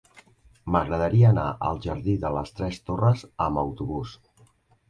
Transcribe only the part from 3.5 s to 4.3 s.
autobús.